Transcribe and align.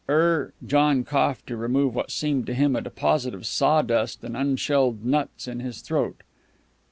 "Er" 0.09 0.51
John 0.65 1.03
coughed 1.03 1.45
to 1.45 1.55
remove 1.55 1.93
what 1.93 2.09
seemed 2.09 2.47
to 2.47 2.55
him 2.55 2.75
a 2.75 2.81
deposit 2.81 3.35
of 3.35 3.45
sawdust 3.45 4.23
and 4.23 4.35
unshelled 4.35 5.05
nuts 5.05 5.47
in 5.47 5.59
his 5.59 5.81
throat. 5.81 6.23